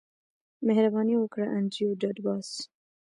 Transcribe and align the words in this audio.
مهرباني 0.67 1.15
وکړه 1.17 1.45
انډریو 1.57 1.97
ډاټ 2.01 2.17
باس 2.25 2.49